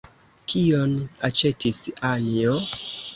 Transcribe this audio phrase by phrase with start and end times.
[0.53, 0.95] Kion
[1.29, 2.57] aĉetis Anjo?